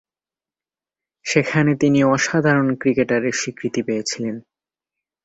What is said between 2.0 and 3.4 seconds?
অসাধারণ ক্রিকেটারের